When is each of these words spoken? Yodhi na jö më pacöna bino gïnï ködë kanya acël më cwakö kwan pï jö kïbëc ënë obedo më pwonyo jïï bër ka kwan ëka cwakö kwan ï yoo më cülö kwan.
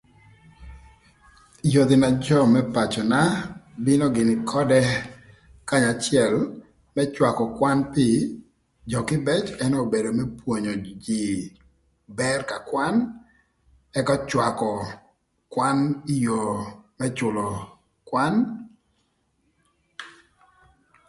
Yodhi 1.73 1.97
na 2.03 2.09
jö 2.25 2.39
më 2.53 2.61
pacöna 2.75 3.21
bino 3.85 4.05
gïnï 4.15 4.35
ködë 4.51 4.81
kanya 5.69 5.91
acël 5.95 6.33
më 6.95 7.03
cwakö 7.15 7.45
kwan 7.57 7.79
pï 7.93 8.07
jö 8.91 8.99
kïbëc 9.09 9.45
ënë 9.63 9.77
obedo 9.85 10.09
më 10.17 10.25
pwonyo 10.39 10.73
jïï 11.03 11.33
bër 12.19 12.39
ka 12.49 12.57
kwan 12.69 12.95
ëka 13.99 14.15
cwakö 14.29 14.71
kwan 15.53 15.77
ï 16.13 16.15
yoo 16.25 16.51
më 16.99 17.07
cülö 17.17 17.49
kwan. 18.09 18.33